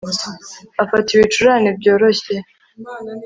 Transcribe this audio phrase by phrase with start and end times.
[0.83, 2.35] Afata ibicurane byoroshye